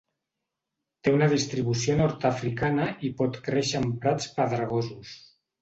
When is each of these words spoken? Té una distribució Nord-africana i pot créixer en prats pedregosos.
Té 1.07 1.13
una 1.17 1.27
distribució 1.33 1.97
Nord-africana 2.01 2.89
i 3.11 3.15
pot 3.21 3.39
créixer 3.49 3.83
en 3.85 3.89
prats 4.07 4.31
pedregosos. 4.39 5.17